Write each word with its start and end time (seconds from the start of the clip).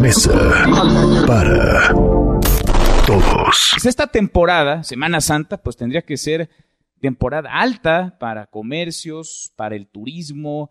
Mesa 0.00 0.32
para 1.26 1.88
todos. 3.06 3.68
Pues 3.72 3.86
esta 3.86 4.06
temporada, 4.06 4.82
Semana 4.82 5.20
Santa, 5.20 5.62
pues 5.62 5.76
tendría 5.76 6.02
que 6.02 6.16
ser 6.16 6.50
temporada 7.00 7.50
alta 7.52 8.16
para 8.18 8.46
comercios, 8.46 9.52
para 9.56 9.76
el 9.76 9.86
turismo. 9.86 10.70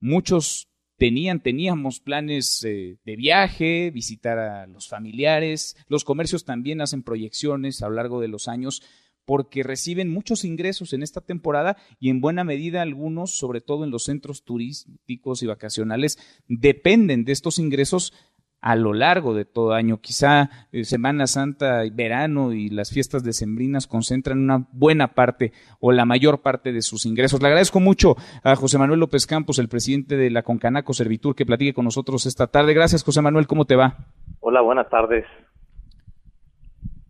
Muchos 0.00 0.68
tenían, 0.96 1.40
teníamos 1.40 2.00
planes 2.00 2.64
eh, 2.64 2.98
de 3.04 3.16
viaje, 3.16 3.90
visitar 3.90 4.38
a 4.38 4.66
los 4.66 4.88
familiares. 4.88 5.76
Los 5.88 6.04
comercios 6.04 6.44
también 6.44 6.80
hacen 6.80 7.02
proyecciones 7.02 7.82
a 7.82 7.88
lo 7.88 7.94
largo 7.94 8.20
de 8.20 8.28
los 8.28 8.48
años 8.48 8.82
porque 9.26 9.62
reciben 9.62 10.08
muchos 10.08 10.44
ingresos 10.44 10.92
en 10.92 11.02
esta 11.02 11.20
temporada 11.20 11.76
y 12.00 12.08
en 12.08 12.20
buena 12.20 12.44
medida 12.44 12.80
algunos, 12.80 13.32
sobre 13.32 13.60
todo 13.60 13.84
en 13.84 13.90
los 13.90 14.04
centros 14.04 14.44
turísticos 14.44 15.42
y 15.42 15.46
vacacionales, 15.46 16.18
dependen 16.48 17.24
de 17.24 17.32
estos 17.32 17.58
ingresos 17.58 18.14
a 18.60 18.74
lo 18.74 18.94
largo 18.94 19.34
de 19.34 19.44
todo 19.44 19.74
año. 19.74 20.00
Quizá 20.00 20.50
eh, 20.72 20.84
Semana 20.84 21.26
Santa, 21.26 21.82
verano 21.92 22.52
y 22.52 22.68
las 22.68 22.90
fiestas 22.90 23.22
decembrinas 23.22 23.86
concentran 23.86 24.38
una 24.38 24.66
buena 24.72 25.14
parte 25.14 25.52
o 25.78 25.92
la 25.92 26.04
mayor 26.04 26.42
parte 26.42 26.72
de 26.72 26.82
sus 26.82 27.06
ingresos. 27.06 27.40
Le 27.40 27.48
agradezco 27.48 27.80
mucho 27.80 28.16
a 28.42 28.56
José 28.56 28.78
Manuel 28.78 29.00
López 29.00 29.26
Campos, 29.26 29.58
el 29.58 29.68
presidente 29.68 30.16
de 30.16 30.30
la 30.30 30.42
Concanaco 30.42 30.94
Servitur, 30.94 31.34
que 31.34 31.46
platique 31.46 31.74
con 31.74 31.84
nosotros 31.84 32.26
esta 32.26 32.46
tarde. 32.46 32.74
Gracias, 32.74 33.04
José 33.04 33.22
Manuel. 33.22 33.46
¿Cómo 33.46 33.66
te 33.66 33.76
va? 33.76 33.98
Hola, 34.40 34.62
buenas 34.62 34.88
tardes. 34.88 35.24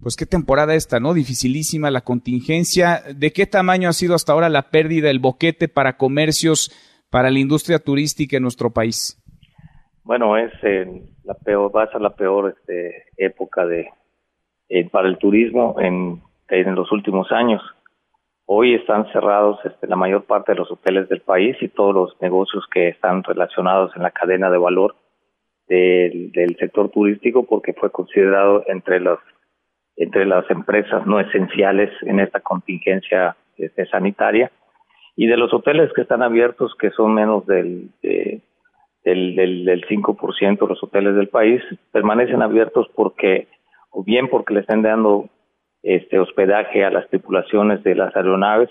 Pues 0.06 0.14
qué 0.14 0.24
temporada 0.24 0.76
esta, 0.76 1.00
¿no? 1.00 1.14
Dificilísima 1.14 1.90
la 1.90 2.02
contingencia. 2.02 3.00
¿De 3.12 3.32
qué 3.32 3.44
tamaño 3.44 3.88
ha 3.88 3.92
sido 3.92 4.14
hasta 4.14 4.32
ahora 4.32 4.48
la 4.48 4.70
pérdida, 4.70 5.10
el 5.10 5.18
boquete 5.18 5.66
para 5.66 5.96
comercios, 5.96 6.70
para 7.10 7.28
la 7.28 7.40
industria 7.40 7.80
turística 7.80 8.36
en 8.36 8.44
nuestro 8.44 8.70
país? 8.70 9.20
Bueno, 10.04 10.36
es 10.36 10.52
eh, 10.62 10.86
la 11.24 11.34
peor, 11.34 11.74
va 11.74 11.82
a 11.82 11.90
ser 11.90 12.02
la 12.02 12.14
peor 12.14 12.54
este, 12.56 13.06
época 13.16 13.66
de 13.66 13.88
eh, 14.68 14.88
para 14.88 15.08
el 15.08 15.18
turismo 15.18 15.74
en, 15.80 16.22
en 16.50 16.74
los 16.76 16.92
últimos 16.92 17.32
años. 17.32 17.60
Hoy 18.44 18.76
están 18.76 19.10
cerrados 19.12 19.58
este, 19.64 19.88
la 19.88 19.96
mayor 19.96 20.22
parte 20.22 20.52
de 20.52 20.58
los 20.58 20.70
hoteles 20.70 21.08
del 21.08 21.22
país 21.22 21.56
y 21.60 21.66
todos 21.66 21.92
los 21.92 22.22
negocios 22.22 22.64
que 22.72 22.90
están 22.90 23.24
relacionados 23.24 23.90
en 23.96 24.04
la 24.04 24.12
cadena 24.12 24.50
de 24.50 24.58
valor 24.58 24.94
del, 25.66 26.30
del 26.30 26.56
sector 26.58 26.90
turístico 26.90 27.42
porque 27.42 27.72
fue 27.72 27.90
considerado 27.90 28.62
entre 28.68 29.00
los 29.00 29.18
entre 29.96 30.26
las 30.26 30.48
empresas 30.50 31.06
no 31.06 31.20
esenciales 31.20 31.90
en 32.02 32.20
esta 32.20 32.40
contingencia 32.40 33.36
este, 33.56 33.86
sanitaria 33.86 34.50
y 35.16 35.26
de 35.26 35.36
los 35.36 35.52
hoteles 35.54 35.90
que 35.94 36.02
están 36.02 36.22
abiertos 36.22 36.74
que 36.78 36.90
son 36.90 37.14
menos 37.14 37.46
del 37.46 37.90
de, 38.02 38.42
del, 39.06 39.36
del, 39.36 39.64
del 39.64 39.86
5% 39.86 40.58
de 40.58 40.66
los 40.66 40.82
hoteles 40.82 41.14
del 41.14 41.28
país 41.28 41.62
permanecen 41.92 42.42
abiertos 42.42 42.88
porque, 42.94 43.46
o 43.90 44.02
bien 44.02 44.28
porque 44.28 44.52
le 44.52 44.60
están 44.60 44.82
dando 44.82 45.30
este 45.84 46.18
hospedaje 46.18 46.84
a 46.84 46.90
las 46.90 47.08
tripulaciones 47.08 47.84
de 47.84 47.94
las 47.94 48.14
aeronaves, 48.16 48.68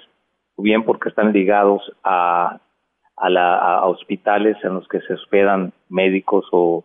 o 0.57 0.61
bien 0.61 0.83
porque 0.83 1.07
están 1.07 1.31
ligados 1.31 1.81
a, 2.03 2.59
a, 3.15 3.29
la, 3.29 3.85
hospitales 3.85 4.57
en 4.63 4.73
los 4.73 4.87
que 4.89 4.99
se 5.01 5.13
hospedan 5.13 5.71
médicos 5.87 6.45
o, 6.51 6.83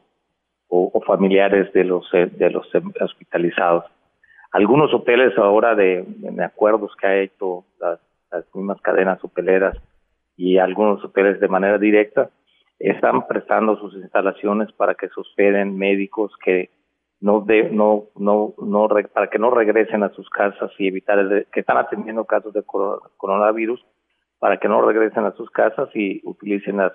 o, 0.68 0.90
o 0.94 1.00
familiares 1.00 1.72
de 1.72 1.82
los, 1.82 2.08
de 2.12 2.50
los 2.50 2.68
hospitalizados. 3.00 3.84
Algunos 4.52 4.92
hoteles 4.92 5.36
ahora 5.38 5.74
de, 5.74 6.04
de 6.06 6.44
acuerdos 6.44 6.94
que 6.96 7.06
ha 7.06 7.16
hecho 7.16 7.64
las, 7.80 8.00
las 8.30 8.44
mismas 8.54 8.80
cadenas 8.80 9.22
hoteleras 9.22 9.76
y 10.36 10.58
algunos 10.58 11.04
hoteles 11.04 11.38
de 11.40 11.48
manera 11.48 11.78
directa, 11.78 12.30
están 12.78 13.26
prestando 13.26 13.76
sus 13.76 13.94
instalaciones 13.94 14.72
para 14.72 14.94
que 14.94 15.08
se 15.08 15.20
hospeden 15.20 15.76
médicos 15.76 16.32
que 16.42 16.70
no 17.20 17.42
de, 17.42 17.68
no 17.70 18.04
no 18.16 18.54
no 18.56 18.88
para 19.12 19.28
que 19.28 19.38
no 19.38 19.50
regresen 19.50 20.02
a 20.02 20.08
sus 20.14 20.28
casas 20.30 20.70
y 20.78 20.88
evitar 20.88 21.18
el, 21.18 21.46
que 21.52 21.60
están 21.60 21.76
atendiendo 21.76 22.24
casos 22.24 22.54
de 22.54 22.62
coronavirus 22.62 23.84
para 24.38 24.56
que 24.56 24.68
no 24.68 24.80
regresen 24.80 25.26
a 25.26 25.32
sus 25.32 25.50
casas 25.50 25.90
y 25.94 26.22
utilicen 26.24 26.78
las, 26.78 26.92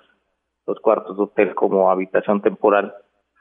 los 0.66 0.80
cuartos 0.80 1.16
de 1.16 1.22
hotel 1.22 1.54
como 1.54 1.88
habitación 1.88 2.42
temporal 2.42 2.92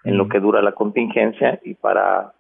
en 0.04 0.16
lo 0.16 0.30
que 0.30 0.40
dura 0.40 0.62
la 0.62 0.74
contingencia 0.74 1.60
y 1.64 1.74
para 1.74 2.36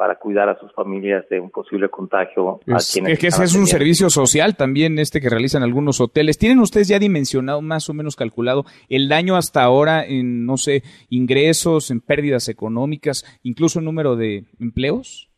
para 0.00 0.14
cuidar 0.14 0.48
a 0.48 0.58
sus 0.58 0.72
familias 0.72 1.28
de 1.28 1.38
un 1.38 1.50
posible 1.50 1.90
contagio. 1.90 2.60
Es, 2.66 2.90
a 2.90 2.94
quienes 2.94 3.18
que 3.18 3.26
ese 3.26 3.44
es 3.44 3.54
un 3.54 3.66
servicio 3.66 4.08
social 4.08 4.56
también 4.56 4.98
este 4.98 5.20
que 5.20 5.28
realizan 5.28 5.62
algunos 5.62 6.00
hoteles. 6.00 6.38
¿Tienen 6.38 6.60
ustedes 6.60 6.88
ya 6.88 6.98
dimensionado, 6.98 7.60
más 7.60 7.90
o 7.90 7.92
menos 7.92 8.16
calculado, 8.16 8.64
el 8.88 9.10
daño 9.10 9.36
hasta 9.36 9.62
ahora 9.62 10.02
en, 10.02 10.46
no 10.46 10.56
sé, 10.56 10.84
ingresos, 11.10 11.90
en 11.90 12.00
pérdidas 12.00 12.48
económicas, 12.48 13.26
incluso 13.42 13.78
el 13.78 13.84
número 13.84 14.16
de 14.16 14.44
empleos? 14.58 15.28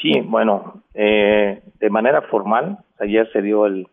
Sí, 0.00 0.18
bueno, 0.24 0.82
eh, 0.94 1.60
de 1.78 1.90
manera 1.90 2.22
formal, 2.22 2.78
ayer 3.00 3.30
se 3.34 3.42
dio 3.42 3.66
el 3.66 3.86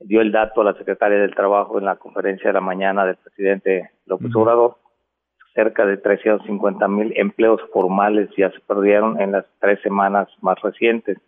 dio 0.00 0.22
el 0.22 0.32
dato 0.32 0.62
a 0.62 0.64
la 0.64 0.72
secretaria 0.78 1.18
del 1.18 1.34
Trabajo 1.34 1.78
en 1.78 1.84
la 1.84 1.96
conferencia 1.96 2.48
de 2.48 2.54
la 2.54 2.62
mañana 2.62 3.04
del 3.04 3.16
presidente 3.16 3.90
López 4.06 4.34
Obrador 4.34 4.78
cerca 5.54 5.86
de 5.86 5.96
350 5.96 6.88
mil 6.88 7.12
empleos 7.16 7.60
formales 7.72 8.28
ya 8.36 8.50
se 8.50 8.60
perdieron 8.60 9.20
en 9.20 9.32
las 9.32 9.46
tres 9.60 9.80
semanas 9.82 10.28
más 10.40 10.60
recientes. 10.60 11.18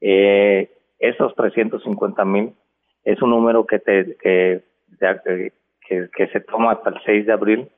Eh, 0.00 0.70
esos 0.98 1.34
350 1.34 2.24
mil 2.24 2.54
es 3.04 3.20
un 3.22 3.30
número 3.30 3.66
que, 3.66 3.78
te, 3.78 4.16
que, 4.16 4.62
que, 4.98 6.08
que, 6.14 6.26
se 6.28 6.40
toma 6.40 6.72
hasta 6.72 6.90
el 6.90 7.00
6 7.04 7.26
de 7.26 7.32
abril, 7.32 7.68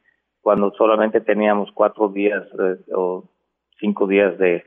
cuando 0.40 0.72
solamente 0.72 1.20
teníamos 1.20 1.70
cuatro 1.72 2.08
días 2.08 2.44
eh, 2.58 2.76
o 2.94 3.24
cinco 3.78 4.06
días 4.06 4.38
de, 4.38 4.64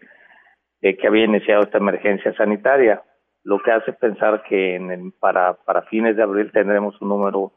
de, 0.81 0.97
que 0.97 1.07
había 1.07 1.25
iniciado 1.25 1.63
esta 1.63 1.77
emergencia 1.77 2.33
sanitaria, 2.35 3.01
lo 3.43 3.59
que 3.59 3.71
hace 3.71 3.93
pensar 3.93 4.43
que 4.43 4.75
en 4.75 5.11
para, 5.13 5.53
para 5.53 5.81
fines 5.83 6.15
de 6.15 6.23
abril 6.23 6.51
tendremos 6.51 7.01
un 7.01 7.09
número 7.09 7.51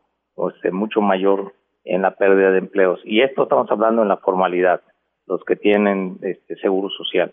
este, 0.54 0.70
mucho 0.70 1.00
mayor 1.00 1.52
en 1.84 2.02
la 2.02 2.14
pérdida 2.16 2.50
de 2.50 2.58
empleos. 2.58 3.00
Y 3.04 3.20
esto 3.20 3.44
estamos 3.44 3.70
hablando 3.70 4.02
en 4.02 4.08
la 4.08 4.16
formalidad, 4.16 4.80
los 5.26 5.44
que 5.44 5.56
tienen 5.56 6.18
este 6.22 6.56
seguro 6.56 6.88
social. 6.90 7.32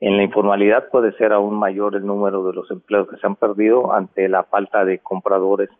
En 0.00 0.16
la 0.16 0.22
informalidad 0.22 0.88
puede 0.90 1.12
ser 1.12 1.32
aún 1.32 1.58
mayor 1.58 1.96
el 1.96 2.06
número 2.06 2.44
de 2.44 2.52
los 2.52 2.70
empleos 2.70 3.08
que 3.08 3.16
se 3.16 3.26
han 3.26 3.36
perdido 3.36 3.92
ante 3.92 4.28
la 4.28 4.44
falta 4.44 4.84
de 4.84 5.00
compradores 5.00 5.70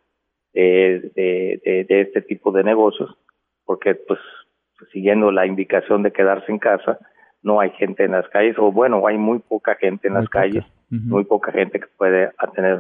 de, 0.53 1.13
de, 1.15 1.87
de, 1.89 2.01
este 2.01 2.23
tipo 2.23 2.51
de 2.51 2.65
negocios, 2.65 3.17
porque 3.65 3.95
pues 3.95 4.19
siguiendo 4.93 5.31
la 5.31 5.47
indicación 5.47 6.03
de 6.03 6.13
quedarse 6.13 6.51
en 6.51 6.59
casa, 6.59 6.99
no 7.43 7.61
hay 7.61 7.71
gente 7.71 8.05
en 8.05 8.13
las 8.13 8.29
calles, 8.29 8.57
o 8.59 8.73
bueno, 8.73 9.07
hay 9.07 9.19
muy 9.19 9.39
poca 9.39 9.77
gente 9.77 10.09
en 10.09 10.15
las 10.15 10.29
calles, 10.29 10.65
muy 10.91 11.25
poca 11.25 11.53
gente 11.53 11.79
que 11.79 11.87
puede 11.97 12.33
tener 12.55 12.79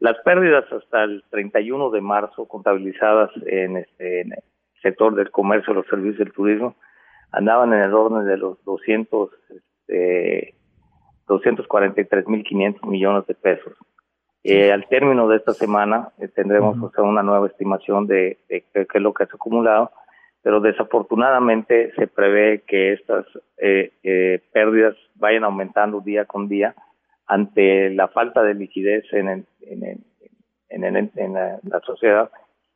las 0.00 0.16
pérdidas 0.24 0.64
hasta 0.72 1.04
el 1.04 1.22
31 1.30 1.90
de 1.90 2.00
marzo 2.00 2.48
contabilizadas 2.48 3.30
en, 3.46 3.76
este, 3.76 4.22
en 4.22 4.32
el 4.32 4.42
sector 4.82 5.14
del 5.14 5.30
comercio, 5.30 5.74
los 5.74 5.86
servicios 5.86 6.18
del 6.18 6.32
turismo, 6.32 6.74
andaban 7.32 7.72
en 7.74 7.82
el 7.82 7.94
orden 7.94 8.26
de 8.26 8.38
los 8.38 8.62
200, 8.64 9.30
este, 9.50 10.54
243.500 11.28 12.86
millones 12.88 13.26
de 13.26 13.34
pesos. 13.34 13.74
Eh, 14.42 14.72
al 14.72 14.88
término 14.88 15.28
de 15.28 15.36
esta 15.36 15.52
semana 15.52 16.08
eh, 16.18 16.28
tendremos 16.28 16.78
o 16.82 16.90
sea, 16.90 17.04
una 17.04 17.22
nueva 17.22 17.46
estimación 17.46 18.06
de, 18.06 18.38
de 18.48 18.64
qué 18.72 18.86
es 18.94 19.02
lo 19.02 19.12
que 19.12 19.24
ha 19.24 19.26
acumulado, 19.26 19.92
pero 20.42 20.60
desafortunadamente 20.60 21.92
se 21.94 22.06
prevé 22.06 22.62
que 22.66 22.94
estas 22.94 23.26
eh, 23.58 24.40
pérdidas 24.50 24.96
vayan 25.16 25.44
aumentando 25.44 26.00
día 26.00 26.24
con 26.24 26.48
día 26.48 26.74
ante 27.30 27.90
la 27.90 28.08
falta 28.08 28.42
de 28.42 28.54
liquidez 28.54 29.04
en, 29.12 29.28
en, 29.28 29.46
en, 30.68 31.10
en 31.14 31.32
la, 31.32 31.60
la, 31.62 31.80
sociedad 31.86 32.28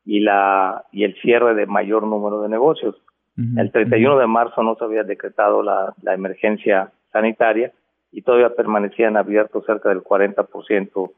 y 0.04 0.20
la 0.20 0.84
y 0.92 1.02
el 1.02 1.16
cierre 1.20 1.54
de 1.54 1.66
mayor 1.66 2.06
número 2.06 2.40
de 2.40 2.48
negocios. 2.48 2.94
El 3.36 3.72
31 3.72 4.16
de 4.16 4.28
marzo 4.28 4.62
no 4.62 4.76
se 4.76 4.84
había 4.84 5.02
decretado 5.02 5.64
la, 5.64 5.92
la 6.02 6.14
emergencia 6.14 6.92
sanitaria 7.12 7.72
y 8.12 8.22
todavía 8.22 8.54
permanecían 8.54 9.16
abiertos 9.16 9.66
cerca 9.66 9.88
del 9.88 10.04
40% 10.04 11.10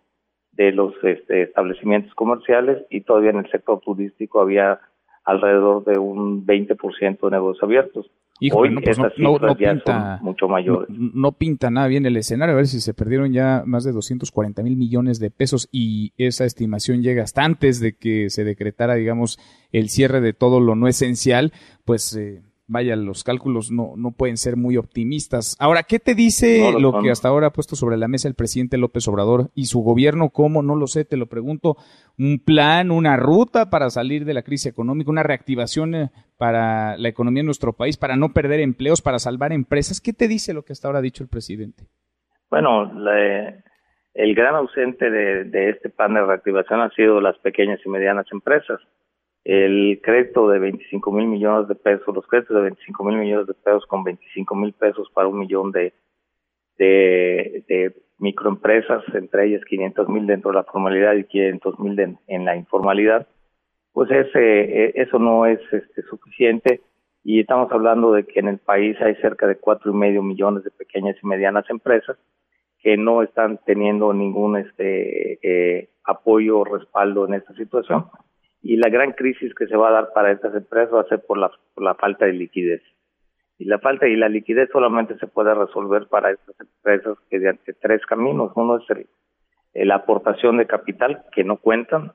de 0.52 0.72
los 0.72 0.94
este, 1.02 1.42
establecimientos 1.42 2.14
comerciales 2.14 2.86
y 2.88 3.02
todavía 3.02 3.32
en 3.32 3.40
el 3.40 3.50
sector 3.50 3.80
turístico 3.80 4.40
había 4.40 4.80
alrededor 5.24 5.84
de 5.84 5.98
un 5.98 6.46
20% 6.46 7.20
de 7.20 7.30
negocios 7.30 7.62
abiertos. 7.62 8.10
Hoy 8.52 8.70
no, 8.70 8.80
pues 8.80 8.98
no, 8.98 9.08
no, 9.38 9.58
ya 9.58 9.72
pinta, 9.72 10.18
son 10.18 10.24
mucho 10.24 10.48
mayores. 10.48 10.88
No, 10.90 11.32
pinta 11.32 11.70
nada 11.70 11.86
bien 11.86 12.04
el 12.04 12.16
escenario. 12.16 12.52
A 12.52 12.56
ver 12.56 12.66
si 12.66 12.80
se 12.80 12.92
perdieron 12.92 13.32
ya 13.32 13.62
más 13.64 13.84
de 13.84 13.92
240 13.92 14.62
mil 14.62 14.76
millones 14.76 15.18
de 15.18 15.30
pesos 15.30 15.68
y 15.72 16.12
esa 16.18 16.44
estimación 16.44 17.02
llega 17.02 17.22
hasta 17.22 17.44
antes 17.44 17.80
de 17.80 17.96
que 17.96 18.28
se 18.28 18.44
decretara, 18.44 18.94
digamos, 18.94 19.38
el 19.72 19.88
cierre 19.88 20.20
de 20.20 20.34
todo 20.34 20.60
lo 20.60 20.74
no 20.74 20.86
esencial, 20.86 21.52
pues 21.84 22.14
eh, 22.14 22.42
vaya, 22.68 22.96
los 22.96 23.24
cálculos 23.24 23.70
no, 23.70 23.92
no 23.96 24.12
pueden 24.12 24.36
ser 24.36 24.56
muy 24.56 24.76
optimistas. 24.76 25.56
Ahora, 25.60 25.82
¿qué 25.84 25.98
te 25.98 26.14
dice 26.14 26.72
lo, 26.78 27.00
que 27.00 27.10
hasta 27.10 27.28
ahora 27.28 27.48
ha 27.48 27.52
puesto 27.52 27.76
sobre 27.76 27.96
la 27.96 28.08
mesa 28.08 28.28
el 28.28 28.34
presidente 28.34 28.78
López 28.78 29.06
Obrador 29.08 29.50
y 29.54 29.66
su 29.66 29.80
gobierno? 29.80 30.30
¿Cómo? 30.30 30.62
No 30.62 30.74
lo 30.76 30.86
sé, 30.86 31.04
te 31.04 31.16
lo 31.16 31.26
pregunto. 31.26 31.76
¿Un 32.18 32.42
plan, 32.44 32.90
una 32.90 33.16
ruta 33.16 33.70
para 33.70 33.90
salir 33.90 34.24
de 34.24 34.34
la 34.34 34.42
crisis 34.42 34.66
económica, 34.66 35.10
una 35.10 35.22
reactivación 35.22 35.94
eh, 35.94 36.10
para 36.36 36.96
la 36.96 37.08
economía 37.08 37.42
de 37.42 37.46
nuestro 37.46 37.72
país, 37.72 37.96
para 37.96 38.16
no 38.16 38.30
perder 38.30 38.60
empleos, 38.60 39.02
para 39.02 39.18
salvar 39.18 39.52
empresas? 39.52 40.00
¿Qué 40.00 40.12
te 40.12 40.28
dice 40.28 40.54
lo 40.54 40.64
que 40.64 40.72
hasta 40.72 40.88
ahora 40.88 40.98
ha 40.98 41.02
dicho 41.02 41.22
el 41.22 41.28
presidente? 41.28 41.84
Bueno, 42.50 42.90
el 44.14 44.34
gran 44.34 44.54
ausente 44.54 45.10
de, 45.10 45.44
de 45.44 45.70
este 45.70 45.90
plan 45.90 46.14
de 46.14 46.24
reactivación 46.24 46.80
han 46.80 46.90
sido 46.92 47.20
las 47.20 47.38
pequeñas 47.38 47.80
y 47.84 47.88
medianas 47.88 48.26
empresas 48.32 48.80
el 49.46 50.00
crédito 50.02 50.48
de 50.48 50.58
25 50.58 51.12
mil 51.12 51.28
millones 51.28 51.68
de 51.68 51.76
pesos, 51.76 52.12
los 52.12 52.26
créditos 52.26 52.56
de 52.56 52.62
25 52.62 53.04
mil 53.04 53.16
millones 53.16 53.46
de 53.46 53.54
pesos 53.54 53.86
con 53.86 54.02
25 54.02 54.56
mil 54.56 54.72
pesos 54.72 55.08
para 55.14 55.28
un 55.28 55.38
millón 55.38 55.70
de, 55.70 55.92
de, 56.78 57.94
microempresas, 58.18 59.04
entre 59.14 59.46
ellas 59.46 59.64
500 59.66 60.08
mil 60.08 60.26
dentro 60.26 60.50
de 60.50 60.56
la 60.56 60.64
formalidad 60.64 61.14
y 61.14 61.24
500 61.24 61.78
mil 61.78 62.18
en 62.26 62.44
la 62.44 62.56
informalidad, 62.56 63.28
pues 63.92 64.10
ese, 64.10 64.86
e, 64.86 64.92
eso 64.96 65.20
no 65.20 65.46
es 65.46 65.60
este, 65.70 66.02
suficiente. 66.02 66.80
Y 67.22 67.38
estamos 67.38 67.70
hablando 67.70 68.12
de 68.12 68.24
que 68.24 68.40
en 68.40 68.48
el 68.48 68.58
país 68.58 69.00
hay 69.00 69.14
cerca 69.16 69.46
de 69.46 69.58
cuatro 69.58 69.92
y 69.92 69.94
medio 69.94 70.24
millones 70.24 70.64
de 70.64 70.72
pequeñas 70.72 71.16
y 71.22 71.26
medianas 71.26 71.70
empresas 71.70 72.16
que 72.80 72.96
no 72.96 73.22
están 73.22 73.60
teniendo 73.64 74.12
ningún 74.12 74.56
este 74.56 75.38
eh, 75.40 75.88
apoyo 76.02 76.58
o 76.58 76.64
respaldo 76.64 77.26
en 77.26 77.34
esta 77.34 77.54
situación 77.54 78.06
y 78.66 78.76
la 78.76 78.88
gran 78.88 79.12
crisis 79.12 79.54
que 79.54 79.68
se 79.68 79.76
va 79.76 79.90
a 79.90 79.92
dar 79.92 80.12
para 80.12 80.32
estas 80.32 80.52
empresas 80.52 80.92
va 80.92 81.02
a 81.02 81.08
ser 81.08 81.22
por 81.24 81.38
la, 81.38 81.94
falta 81.94 82.26
de 82.26 82.32
liquidez. 82.32 82.82
Y 83.58 83.64
la 83.66 83.78
falta 83.78 84.08
y 84.08 84.16
la 84.16 84.28
liquidez 84.28 84.68
solamente 84.72 85.16
se 85.18 85.28
puede 85.28 85.54
resolver 85.54 86.08
para 86.08 86.32
estas 86.32 86.58
empresas 86.58 87.16
mediante 87.30 87.74
tres 87.74 88.04
caminos. 88.06 88.50
Uno 88.56 88.78
es 88.78 89.06
la 89.72 89.94
aportación 89.94 90.56
de 90.56 90.66
capital 90.66 91.22
que 91.30 91.44
no 91.44 91.58
cuentan. 91.58 92.10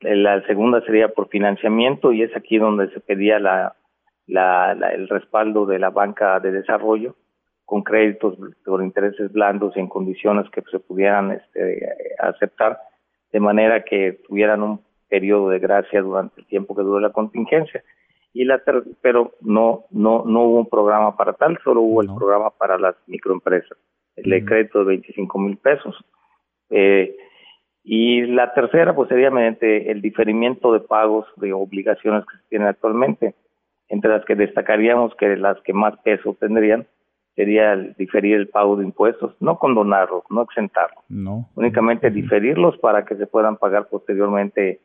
La 0.00 0.42
segunda 0.46 0.82
sería 0.82 1.08
por 1.08 1.30
financiamiento 1.30 2.12
y 2.12 2.22
es 2.22 2.36
aquí 2.36 2.58
donde 2.58 2.90
se 2.90 3.00
pedía 3.00 3.38
la, 3.38 3.74
el 4.26 5.08
respaldo 5.08 5.64
de 5.64 5.78
la 5.78 5.88
banca 5.88 6.38
de 6.38 6.52
desarrollo 6.52 7.16
con 7.64 7.82
créditos 7.82 8.36
por 8.62 8.82
intereses 8.82 9.32
blandos 9.32 9.74
y 9.74 9.80
en 9.80 9.88
condiciones 9.88 10.50
que 10.50 10.60
se 10.70 10.80
pudieran 10.80 11.32
este, 11.32 11.80
aceptar 12.18 12.78
de 13.32 13.40
manera 13.40 13.84
que 13.84 14.20
tuvieran 14.26 14.62
un 14.62 14.87
periodo 15.08 15.50
de 15.50 15.58
gracia 15.58 16.02
durante 16.02 16.40
el 16.40 16.46
tiempo 16.46 16.74
que 16.74 16.82
duró 16.82 17.00
la 17.00 17.10
contingencia. 17.10 17.82
Y 18.32 18.44
la 18.44 18.62
pero 19.00 19.32
no, 19.40 19.84
no, 19.90 20.24
no 20.26 20.42
hubo 20.42 20.58
un 20.60 20.68
programa 20.68 21.16
para 21.16 21.32
tal, 21.32 21.58
solo 21.64 21.80
hubo 21.80 22.02
el 22.02 22.08
programa 22.14 22.50
para 22.50 22.78
las 22.78 22.94
microempresas, 23.06 23.76
el 24.16 24.30
decreto 24.30 24.80
de 24.80 24.84
25 24.84 25.38
mil 25.38 25.56
pesos. 25.56 25.96
Eh, 26.70 27.16
y 27.82 28.26
la 28.26 28.52
tercera, 28.52 28.94
pues 28.94 29.08
sería 29.08 29.30
mediante 29.30 29.90
el 29.90 30.02
diferimiento 30.02 30.72
de 30.72 30.80
pagos 30.80 31.26
de 31.36 31.54
obligaciones 31.54 32.24
que 32.26 32.36
se 32.36 32.48
tienen 32.50 32.68
actualmente, 32.68 33.34
entre 33.88 34.10
las 34.10 34.24
que 34.26 34.34
destacaríamos 34.34 35.14
que 35.16 35.36
las 35.36 35.58
que 35.62 35.72
más 35.72 35.96
peso 36.00 36.36
tendrían 36.38 36.86
sería 37.38 37.72
el 37.72 37.94
diferir 37.94 38.34
el 38.34 38.48
pago 38.48 38.76
de 38.76 38.84
impuestos, 38.84 39.32
no 39.38 39.60
condonarlos, 39.60 40.24
no 40.28 40.42
exentarlos, 40.42 41.04
no. 41.08 41.48
únicamente 41.54 42.10
diferirlos 42.10 42.76
para 42.78 43.04
que 43.04 43.14
se 43.14 43.28
puedan 43.28 43.56
pagar 43.56 43.88
posteriormente 43.88 44.80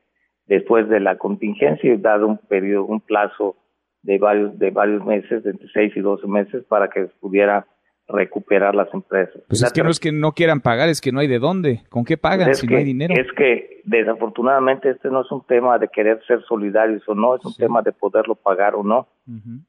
después 0.48 0.90
de 0.90 1.00
la 1.00 1.18
contingencia 1.18 1.94
y 1.94 1.98
dado 1.98 2.28
un 2.28 2.38
periodo, 2.38 2.86
un 2.86 3.02
plazo 3.02 3.56
de 4.02 4.18
varios, 4.18 4.58
de 4.60 4.72
varios 4.72 5.06
meses, 5.06 5.44
de 5.44 5.52
entre 5.52 5.68
6 5.70 5.94
y 5.96 6.00
12 6.02 6.28
meses, 6.28 6.64
para 6.66 6.90
que 6.90 7.08
pudiera 7.20 7.66
recuperar 8.08 8.76
las 8.76 8.94
empresas. 8.94 9.42
Pues 9.48 9.64
es 9.64 9.72
que 9.72 9.82
no 9.82 9.90
es 9.90 10.00
que 10.00 10.12
no 10.12 10.34
quieran 10.34 10.60
pagar, 10.60 10.90
es 10.90 11.00
que 11.00 11.12
no 11.12 11.22
hay 11.22 11.28
de 11.28 11.40
dónde. 11.40 11.84
¿Con 11.90 12.04
qué 12.04 12.18
pagan 12.18 12.54
si 12.54 12.68
no 12.68 12.78
hay 12.78 12.84
dinero? 12.84 13.14
Es 13.16 13.32
que 13.34 13.82
desafortunadamente 13.86 14.90
este 14.90 15.10
no 15.10 15.22
es 15.22 15.32
un 15.32 15.46
tema 15.46 15.80
de 15.80 15.88
querer 15.88 16.22
ser 16.28 16.42
solidarios 16.44 17.08
o 17.08 17.16
no, 17.16 17.36
es 17.36 17.46
un 17.46 17.56
tema 17.56 17.82
de 17.82 17.94
poderlo 17.94 18.36
pagar 18.36 18.76
o 18.76 18.84
no. 18.84 19.08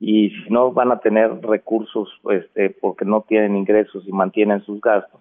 Y 0.01 0.31
si 0.31 0.51
no 0.51 0.73
van 0.73 0.91
a 0.91 0.99
tener 0.99 1.31
recursos 1.43 2.09
este, 2.31 2.71
porque 2.71 3.05
no 3.05 3.25
tienen 3.29 3.57
ingresos 3.57 4.03
y 4.07 4.13
mantienen 4.13 4.65
sus 4.65 4.81
gastos, 4.81 5.21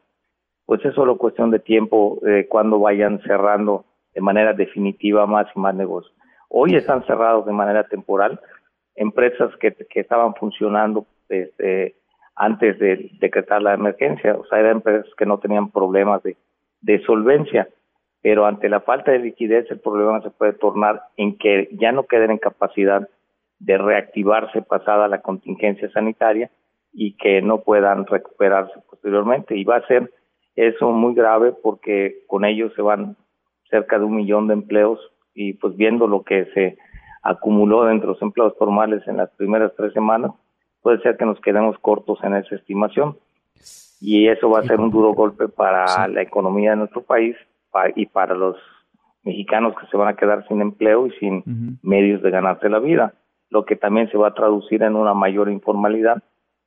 pues 0.65 0.83
es 0.83 0.95
solo 0.95 1.17
cuestión 1.17 1.51
de 1.51 1.59
tiempo 1.59 2.19
eh, 2.25 2.47
cuando 2.49 2.79
vayan 2.79 3.21
cerrando 3.21 3.85
de 4.13 4.21
manera 4.21 4.53
definitiva 4.53 5.25
más 5.25 5.47
y 5.55 5.59
más 5.59 5.75
negocios. 5.75 6.13
Hoy 6.49 6.75
están 6.75 7.05
cerrados 7.05 7.45
de 7.45 7.51
manera 7.51 7.87
temporal 7.87 8.39
empresas 8.95 9.55
que, 9.57 9.73
que 9.73 9.99
estaban 9.99 10.35
funcionando 10.35 11.05
desde 11.27 11.95
antes 12.35 12.79
de 12.79 13.11
decretar 13.19 13.61
la 13.61 13.73
emergencia, 13.73 14.35
o 14.35 14.45
sea, 14.45 14.59
eran 14.59 14.77
empresas 14.77 15.07
que 15.17 15.25
no 15.25 15.39
tenían 15.39 15.69
problemas 15.69 16.23
de, 16.23 16.35
de 16.81 17.01
solvencia, 17.03 17.67
pero 18.21 18.45
ante 18.45 18.69
la 18.69 18.81
falta 18.81 19.11
de 19.11 19.19
liquidez 19.19 19.69
el 19.69 19.79
problema 19.79 20.21
se 20.21 20.31
puede 20.31 20.53
tornar 20.53 21.03
en 21.17 21.37
que 21.37 21.69
ya 21.73 21.91
no 21.91 22.03
queden 22.03 22.31
en 22.31 22.37
capacidad 22.37 23.07
de 23.59 23.77
reactivarse 23.77 24.61
pasada 24.61 25.07
la 25.07 25.21
contingencia 25.21 25.89
sanitaria 25.91 26.49
y 26.91 27.13
que 27.13 27.41
no 27.41 27.61
puedan 27.61 28.05
recuperarse 28.05 28.73
posteriormente. 28.89 29.55
Y 29.55 29.63
va 29.63 29.77
a 29.77 29.87
ser 29.87 30.11
eso 30.55 30.91
muy 30.91 31.15
grave 31.15 31.53
porque 31.63 32.23
con 32.27 32.45
ellos 32.45 32.71
se 32.75 32.81
van 32.81 33.15
cerca 33.73 33.97
de 33.97 34.05
un 34.05 34.15
millón 34.15 34.47
de 34.47 34.53
empleos 34.53 34.99
y 35.33 35.53
pues 35.53 35.75
viendo 35.75 36.05
lo 36.05 36.21
que 36.21 36.45
se 36.53 36.77
acumuló 37.23 37.85
dentro 37.85 38.09
de 38.09 38.13
los 38.13 38.21
empleos 38.21 38.53
formales 38.59 39.01
en 39.07 39.17
las 39.17 39.31
primeras 39.31 39.71
tres 39.75 39.93
semanas, 39.93 40.31
puede 40.83 41.01
ser 41.01 41.17
que 41.17 41.25
nos 41.25 41.41
quedemos 41.41 41.75
cortos 41.79 42.19
en 42.23 42.35
esa 42.35 42.55
estimación. 42.55 43.17
Y 43.99 44.27
eso 44.27 44.47
va 44.49 44.59
a 44.59 44.63
ser 44.63 44.79
un 44.79 44.91
duro 44.91 45.13
golpe 45.13 45.47
para 45.47 46.07
la 46.07 46.21
economía 46.21 46.71
de 46.71 46.77
nuestro 46.77 47.01
país 47.01 47.35
y 47.95 48.05
para 48.05 48.35
los 48.35 48.57
mexicanos 49.23 49.73
que 49.79 49.87
se 49.87 49.97
van 49.97 50.09
a 50.09 50.17
quedar 50.17 50.45
sin 50.47 50.61
empleo 50.61 51.07
y 51.07 51.11
sin 51.13 51.79
medios 51.81 52.21
de 52.21 52.29
ganarse 52.29 52.69
la 52.69 52.79
vida, 52.79 53.15
lo 53.49 53.65
que 53.65 53.75
también 53.75 54.11
se 54.11 54.17
va 54.17 54.27
a 54.27 54.33
traducir 54.35 54.83
en 54.83 54.95
una 54.95 55.15
mayor 55.15 55.49
informalidad 55.49 56.21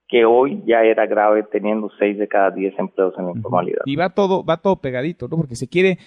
que 0.08 0.24
hoy 0.24 0.62
ya 0.66 0.82
era 0.82 1.06
grave 1.06 1.42
teniendo 1.42 1.90
seis 1.98 2.16
de 2.16 2.28
cada 2.28 2.50
diez 2.50 2.76
empleos 2.78 3.14
en 3.18 3.26
la 3.26 3.32
informalidad. 3.32 3.82
Y 3.84 3.96
va 3.96 4.10
todo, 4.10 4.44
va 4.44 4.56
todo 4.56 4.76
pegadito, 4.76 5.28
¿no? 5.28 5.36
Porque 5.36 5.56
se 5.56 5.68
quiere 5.68 5.98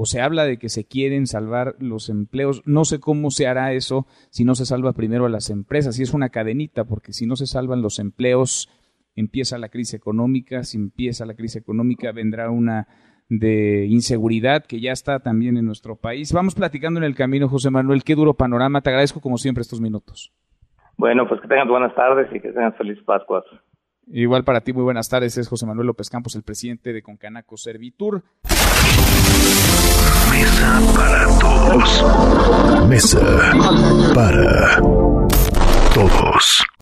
o 0.00 0.06
se 0.06 0.20
habla 0.20 0.44
de 0.44 0.58
que 0.58 0.68
se 0.68 0.86
quieren 0.86 1.26
salvar 1.26 1.74
los 1.80 2.08
empleos. 2.08 2.62
No 2.64 2.84
sé 2.84 3.00
cómo 3.00 3.32
se 3.32 3.48
hará 3.48 3.72
eso 3.72 4.06
si 4.30 4.44
no 4.44 4.54
se 4.54 4.64
salva 4.64 4.92
primero 4.92 5.26
a 5.26 5.28
las 5.28 5.50
empresas. 5.50 5.98
Y 5.98 6.04
es 6.04 6.14
una 6.14 6.28
cadenita, 6.28 6.84
porque 6.84 7.12
si 7.12 7.26
no 7.26 7.34
se 7.34 7.46
salvan 7.46 7.82
los 7.82 7.98
empleos, 7.98 8.70
empieza 9.16 9.58
la 9.58 9.70
crisis 9.70 9.94
económica. 9.94 10.62
Si 10.62 10.76
empieza 10.76 11.26
la 11.26 11.34
crisis 11.34 11.56
económica, 11.56 12.12
vendrá 12.12 12.48
una 12.48 12.86
de 13.28 13.86
inseguridad 13.86 14.64
que 14.66 14.80
ya 14.80 14.92
está 14.92 15.18
también 15.18 15.56
en 15.56 15.64
nuestro 15.64 15.96
país. 15.96 16.32
Vamos 16.32 16.54
platicando 16.54 17.00
en 17.00 17.04
el 17.04 17.16
camino, 17.16 17.48
José 17.48 17.70
Manuel. 17.70 18.04
Qué 18.04 18.14
duro 18.14 18.34
panorama. 18.34 18.80
Te 18.82 18.90
agradezco 18.90 19.20
como 19.20 19.36
siempre 19.36 19.62
estos 19.62 19.80
minutos. 19.80 20.32
Bueno, 20.96 21.26
pues 21.28 21.40
que 21.40 21.48
tengan 21.48 21.66
buenas 21.66 21.92
tardes 21.96 22.28
y 22.32 22.38
que 22.38 22.52
tengan 22.52 22.72
feliz 22.74 22.98
Pascua. 23.04 23.42
Igual 24.06 24.44
para 24.44 24.60
ti, 24.60 24.72
muy 24.72 24.84
buenas 24.84 25.08
tardes. 25.08 25.36
Es 25.36 25.48
José 25.48 25.66
Manuel 25.66 25.88
López 25.88 26.08
Campos, 26.08 26.36
el 26.36 26.44
presidente 26.44 26.92
de 26.92 27.02
Concanaco 27.02 27.56
Servitur. 27.56 28.22
Mesa 30.38 30.80
para 30.94 31.26
todos. 31.40 32.04
Mesa 32.86 33.18
para 34.14 34.80
todos. 35.92 36.57